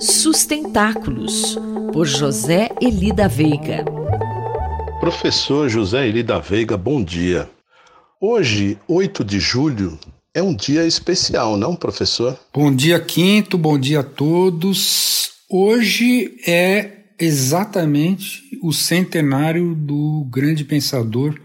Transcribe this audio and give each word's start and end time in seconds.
Sustentáculos, 0.00 1.58
por 1.92 2.06
José 2.06 2.68
Elida 2.80 3.28
Veiga. 3.28 3.84
Professor 5.00 5.68
José 5.68 6.08
Elida 6.08 6.38
Veiga, 6.38 6.76
bom 6.76 7.02
dia. 7.02 7.48
Hoje, 8.20 8.78
8 8.88 9.24
de 9.24 9.40
julho, 9.40 9.98
é 10.34 10.42
um 10.42 10.54
dia 10.54 10.86
especial, 10.86 11.56
não, 11.56 11.74
professor? 11.74 12.38
Bom 12.52 12.74
dia, 12.74 13.00
Quinto, 13.00 13.56
bom 13.56 13.78
dia 13.78 14.00
a 14.00 14.04
todos. 14.04 15.30
Hoje 15.50 16.36
é 16.46 17.04
exatamente 17.18 18.42
o 18.62 18.72
centenário 18.72 19.74
do 19.74 20.26
grande 20.30 20.64
pensador 20.64 21.40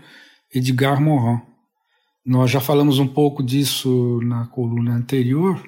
Edgar 0.54 1.02
Morin. 1.02 1.40
Nós 2.26 2.52
já 2.52 2.60
falamos 2.60 3.00
um 3.00 3.08
pouco 3.08 3.42
disso 3.42 4.20
na 4.24 4.46
coluna 4.48 4.94
anterior, 4.94 5.62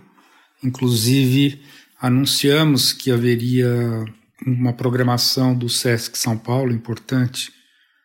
inclusive 0.64 1.62
anunciamos 2.00 2.92
que 2.92 3.12
haveria 3.12 4.06
uma 4.46 4.74
programação 4.74 5.56
do 5.56 5.70
SESC 5.70 6.18
São 6.18 6.38
Paulo 6.38 6.72
importante 6.72 7.52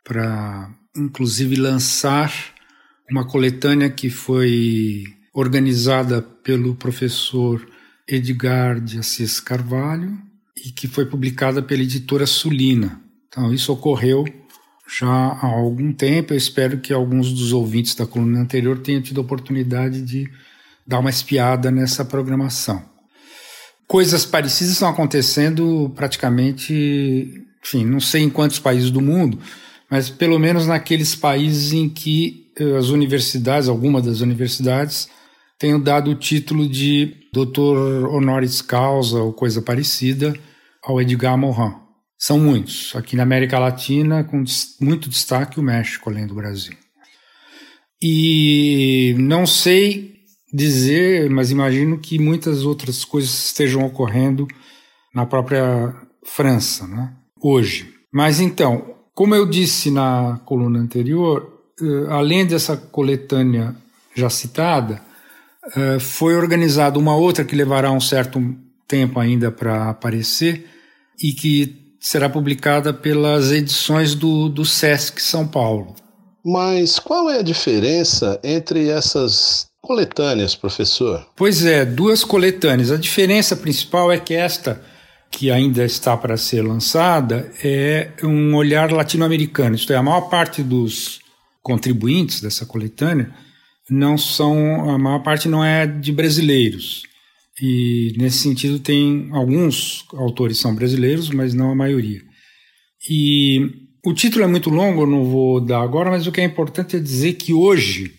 para, 0.04 0.70
inclusive, 0.96 1.56
lançar 1.56 2.32
uma 3.10 3.26
coletânea 3.26 3.90
que 3.90 4.08
foi 4.08 5.04
organizada 5.34 6.22
pelo 6.22 6.74
professor 6.74 7.66
Edgar 8.06 8.80
de 8.80 8.98
Assis 8.98 9.40
Carvalho 9.40 10.18
e 10.56 10.70
que 10.70 10.86
foi 10.86 11.06
publicada 11.06 11.62
pela 11.62 11.82
editora 11.82 12.26
Sulina. 12.26 13.00
Então, 13.28 13.52
isso 13.52 13.72
ocorreu 13.72 14.24
já 14.88 15.08
há 15.08 15.46
algum 15.46 15.92
tempo. 15.92 16.32
Eu 16.32 16.38
espero 16.38 16.78
que 16.78 16.92
alguns 16.92 17.32
dos 17.32 17.52
ouvintes 17.52 17.94
da 17.94 18.06
coluna 18.06 18.40
anterior 18.40 18.78
tenham 18.78 19.02
tido 19.02 19.20
a 19.20 19.24
oportunidade 19.24 20.00
de 20.02 20.30
dar 20.88 21.00
uma 21.00 21.10
espiada 21.10 21.70
nessa 21.70 22.02
programação. 22.02 22.82
Coisas 23.86 24.24
parecidas 24.24 24.72
estão 24.72 24.88
acontecendo 24.88 25.92
praticamente, 25.94 27.44
enfim, 27.62 27.84
não 27.84 28.00
sei 28.00 28.22
em 28.22 28.30
quantos 28.30 28.58
países 28.58 28.90
do 28.90 29.02
mundo, 29.02 29.38
mas 29.90 30.08
pelo 30.08 30.38
menos 30.38 30.66
naqueles 30.66 31.14
países 31.14 31.74
em 31.74 31.90
que 31.90 32.50
eh, 32.58 32.76
as 32.76 32.88
universidades, 32.88 33.68
alguma 33.68 34.00
das 34.00 34.20
universidades, 34.20 35.08
tenham 35.58 35.78
dado 35.78 36.10
o 36.10 36.14
título 36.14 36.66
de 36.66 37.14
doutor 37.32 38.08
honoris 38.08 38.62
causa 38.62 39.20
ou 39.20 39.32
coisa 39.32 39.60
parecida 39.60 40.34
ao 40.82 41.00
Edgar 41.00 41.36
Morin. 41.36 41.74
São 42.18 42.38
muitos. 42.38 42.94
Aqui 42.96 43.14
na 43.14 43.22
América 43.22 43.58
Latina, 43.58 44.24
com 44.24 44.42
muito 44.80 45.08
destaque, 45.08 45.60
o 45.60 45.62
México, 45.62 46.10
além 46.10 46.26
do 46.26 46.34
Brasil. 46.34 46.76
E 48.02 49.14
não 49.18 49.46
sei 49.46 50.07
dizer, 50.52 51.28
mas 51.30 51.50
imagino 51.50 51.98
que 51.98 52.18
muitas 52.18 52.64
outras 52.64 53.04
coisas 53.04 53.46
estejam 53.46 53.84
ocorrendo 53.84 54.46
na 55.14 55.26
própria 55.26 55.94
França, 56.24 56.86
né? 56.86 57.12
hoje. 57.40 57.94
Mas 58.12 58.40
então, 58.40 58.94
como 59.14 59.34
eu 59.34 59.46
disse 59.46 59.90
na 59.90 60.40
coluna 60.44 60.78
anterior, 60.78 61.60
eh, 61.80 62.06
além 62.08 62.46
dessa 62.46 62.76
coletânea 62.76 63.74
já 64.14 64.30
citada, 64.30 65.02
eh, 65.76 65.98
foi 65.98 66.34
organizada 66.34 66.98
uma 66.98 67.16
outra 67.16 67.44
que 67.44 67.56
levará 67.56 67.90
um 67.90 68.00
certo 68.00 68.40
tempo 68.86 69.20
ainda 69.20 69.50
para 69.50 69.90
aparecer 69.90 70.66
e 71.22 71.32
que 71.32 71.94
será 72.00 72.28
publicada 72.28 72.92
pelas 72.92 73.50
edições 73.50 74.14
do, 74.14 74.48
do 74.48 74.64
SESC 74.64 75.20
São 75.20 75.46
Paulo. 75.46 75.94
Mas 76.44 76.98
qual 76.98 77.28
é 77.28 77.40
a 77.40 77.42
diferença 77.42 78.40
entre 78.42 78.88
essas 78.88 79.67
coletâneas, 79.80 80.54
professor? 80.54 81.26
Pois 81.36 81.64
é, 81.64 81.84
duas 81.84 82.24
coletâneas. 82.24 82.90
A 82.90 82.96
diferença 82.96 83.56
principal 83.56 84.10
é 84.12 84.18
que 84.18 84.34
esta, 84.34 84.82
que 85.30 85.50
ainda 85.50 85.84
está 85.84 86.16
para 86.16 86.36
ser 86.36 86.62
lançada, 86.62 87.50
é 87.62 88.10
um 88.22 88.54
olhar 88.54 88.92
latino-americano. 88.92 89.76
Isto 89.76 89.92
é, 89.92 89.96
a 89.96 90.02
maior 90.02 90.22
parte 90.22 90.62
dos 90.62 91.20
contribuintes 91.62 92.40
dessa 92.40 92.64
coletânea 92.64 93.34
não 93.90 94.18
são, 94.18 94.90
a 94.90 94.98
maior 94.98 95.22
parte 95.22 95.48
não 95.48 95.64
é 95.64 95.86
de 95.86 96.12
brasileiros. 96.12 97.02
E 97.60 98.14
nesse 98.16 98.38
sentido 98.38 98.78
tem 98.78 99.30
alguns 99.32 100.04
autores 100.12 100.58
são 100.58 100.74
brasileiros, 100.74 101.30
mas 101.30 101.54
não 101.54 101.70
a 101.70 101.74
maioria. 101.74 102.20
E 103.08 103.88
o 104.04 104.12
título 104.12 104.44
é 104.44 104.46
muito 104.46 104.70
longo, 104.70 105.02
eu 105.02 105.06
não 105.06 105.24
vou 105.24 105.60
dar 105.60 105.82
agora, 105.82 106.10
mas 106.10 106.26
o 106.26 106.32
que 106.32 106.40
é 106.40 106.44
importante 106.44 106.96
é 106.96 107.00
dizer 107.00 107.34
que 107.34 107.52
hoje 107.52 108.14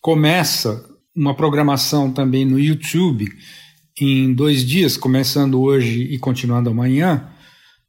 começa 0.00 0.91
uma 1.14 1.34
programação 1.34 2.10
também 2.10 2.44
no 2.44 2.58
YouTube 2.58 3.30
em 4.00 4.32
dois 4.32 4.64
dias, 4.64 4.96
começando 4.96 5.60
hoje 5.60 6.02
e 6.02 6.18
continuando 6.18 6.70
amanhã. 6.70 7.28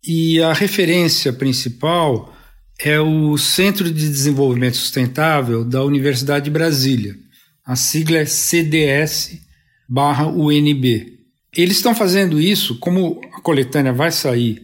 E 0.06 0.42
a 0.42 0.54
referência 0.54 1.32
principal 1.32 2.34
é 2.80 3.00
o 3.00 3.38
Centro 3.38 3.86
de 3.86 4.10
Desenvolvimento 4.10 4.76
Sustentável 4.76 5.64
da 5.64 5.84
Universidade 5.84 6.46
de 6.46 6.52
Brasília. 6.52 7.16
A 7.66 7.76
sigla 7.76 8.18
é 8.18 8.26
CDS 8.26 9.40
barra 9.88 10.28
UNB. 10.28 11.20
Eles 11.56 11.78
estão 11.78 11.96
fazendo 11.96 12.42
isso, 12.42 12.78
como 12.80 13.22
a 13.34 13.40
coletânea 13.40 13.94
vai 13.94 14.12
sair 14.12 14.62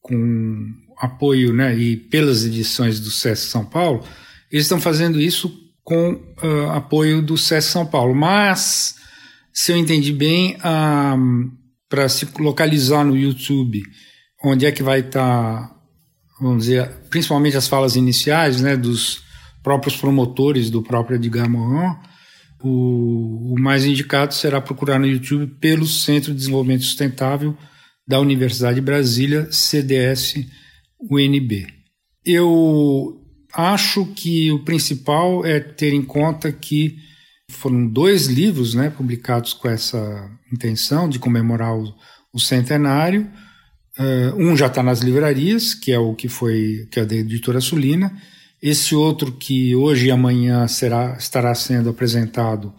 com 0.00 0.72
apoio 0.98 1.52
né, 1.52 1.76
e 1.76 1.96
pelas 1.96 2.44
edições 2.44 3.00
do 3.00 3.10
SESC 3.10 3.50
São 3.50 3.64
Paulo, 3.64 4.04
eles 4.50 4.64
estão 4.64 4.80
fazendo 4.80 5.20
isso 5.20 5.67
com 5.88 6.12
uh, 6.12 6.70
apoio 6.74 7.22
do 7.22 7.38
SESC 7.38 7.70
São 7.70 7.86
Paulo. 7.86 8.14
Mas, 8.14 8.96
se 9.50 9.72
eu 9.72 9.76
entendi 9.78 10.12
bem, 10.12 10.56
uh, 10.56 11.50
para 11.88 12.06
se 12.10 12.28
localizar 12.38 13.02
no 13.04 13.16
YouTube, 13.16 13.82
onde 14.44 14.66
é 14.66 14.72
que 14.72 14.82
vai 14.82 15.00
estar, 15.00 15.62
tá, 15.66 15.74
vamos 16.38 16.64
dizer, 16.64 16.90
principalmente 17.08 17.56
as 17.56 17.66
falas 17.66 17.96
iniciais 17.96 18.60
né, 18.60 18.76
dos 18.76 19.22
próprios 19.62 19.96
promotores 19.96 20.68
do 20.68 20.82
próprio 20.82 21.16
Edgar 21.16 21.48
Morin, 21.48 21.96
o, 22.62 23.54
o 23.54 23.58
mais 23.58 23.86
indicado 23.86 24.34
será 24.34 24.60
procurar 24.60 24.98
no 24.98 25.06
YouTube 25.06 25.46
pelo 25.58 25.86
Centro 25.86 26.32
de 26.32 26.38
Desenvolvimento 26.38 26.84
Sustentável 26.84 27.56
da 28.06 28.20
Universidade 28.20 28.74
de 28.74 28.82
Brasília, 28.82 29.50
CDS-UNB. 29.50 30.46
Eu 32.26 33.17
acho 33.52 34.06
que 34.14 34.50
o 34.52 34.64
principal 34.64 35.44
é 35.44 35.60
ter 35.60 35.92
em 35.92 36.02
conta 36.02 36.52
que 36.52 36.98
foram 37.50 37.86
dois 37.86 38.26
livros 38.26 38.74
né, 38.74 38.90
publicados 38.90 39.52
com 39.52 39.68
essa 39.68 40.30
intenção 40.52 41.08
de 41.08 41.18
comemorar 41.18 41.74
o, 41.76 41.94
o 42.32 42.38
centenário. 42.38 43.30
Uh, 43.98 44.36
um 44.36 44.56
já 44.56 44.66
está 44.66 44.82
nas 44.82 45.00
livrarias, 45.00 45.74
que 45.74 45.90
é 45.90 45.98
o 45.98 46.14
que 46.14 46.28
foi 46.28 46.86
que 46.90 47.00
é 47.00 47.04
da 47.04 47.16
editora 47.16 47.60
Sulina, 47.60 48.12
esse 48.62 48.94
outro 48.94 49.32
que 49.32 49.74
hoje 49.74 50.06
e 50.06 50.10
amanhã 50.10 50.66
será, 50.68 51.16
estará 51.18 51.54
sendo 51.54 51.90
apresentado 51.90 52.74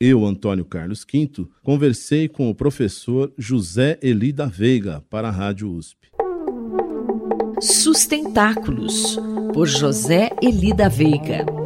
Eu, 0.00 0.24
Antônio 0.24 0.64
Carlos 0.64 1.04
Quinto, 1.04 1.50
conversei 1.62 2.28
com 2.28 2.48
o 2.48 2.54
professor 2.54 3.32
José 3.36 3.98
Eli 4.02 4.32
da 4.32 4.46
Veiga 4.46 5.04
para 5.10 5.28
a 5.28 5.30
Rádio 5.30 5.70
USP. 5.70 6.13
Sustentáculos, 7.60 9.18
por 9.52 9.68
José 9.68 10.30
Eli 10.42 10.72
da 10.72 10.88
Veiga. 10.88 11.63